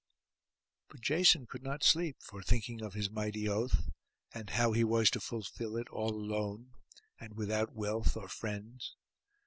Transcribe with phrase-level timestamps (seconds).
[0.89, 3.87] But Jason could not sleep for thinking of his mighty oath,
[4.33, 6.71] and how he was to fulfil it, all alone,
[7.19, 8.95] and without wealth or friends.